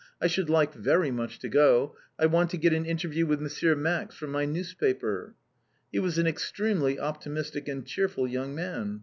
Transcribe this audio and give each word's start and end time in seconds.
I 0.19 0.25
should 0.25 0.49
like 0.49 0.73
very 0.73 1.11
much 1.11 1.37
to 1.41 1.47
go. 1.47 1.95
I 2.17 2.25
want 2.25 2.49
to 2.49 2.57
get 2.57 2.73
an 2.73 2.87
interview 2.87 3.27
with 3.27 3.39
M. 3.39 3.81
Max 3.83 4.15
for 4.15 4.25
my 4.25 4.45
newspaper." 4.45 5.35
He 5.91 5.99
was 5.99 6.17
an 6.17 6.25
extremely 6.25 6.99
optimistic 6.99 7.67
and 7.67 7.85
cheerful 7.85 8.27
young 8.27 8.55
man. 8.55 8.99